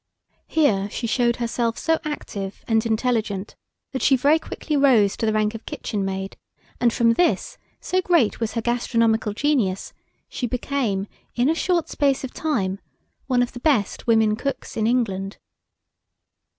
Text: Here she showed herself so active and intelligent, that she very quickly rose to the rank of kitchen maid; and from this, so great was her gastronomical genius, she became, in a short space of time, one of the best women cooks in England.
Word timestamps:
Here 0.47 0.89
she 0.89 1.05
showed 1.05 1.35
herself 1.35 1.77
so 1.77 1.99
active 2.03 2.63
and 2.67 2.83
intelligent, 2.87 3.55
that 3.93 4.01
she 4.01 4.15
very 4.17 4.39
quickly 4.39 4.75
rose 4.75 5.15
to 5.15 5.27
the 5.27 5.31
rank 5.31 5.53
of 5.53 5.67
kitchen 5.67 6.03
maid; 6.03 6.37
and 6.79 6.91
from 6.91 7.13
this, 7.13 7.59
so 7.79 8.01
great 8.01 8.39
was 8.39 8.53
her 8.53 8.61
gastronomical 8.63 9.31
genius, 9.33 9.93
she 10.27 10.47
became, 10.47 11.05
in 11.35 11.49
a 11.49 11.53
short 11.53 11.87
space 11.87 12.23
of 12.23 12.33
time, 12.33 12.79
one 13.27 13.43
of 13.43 13.51
the 13.51 13.59
best 13.59 14.07
women 14.07 14.35
cooks 14.35 14.75
in 14.75 14.87
England. 14.87 15.37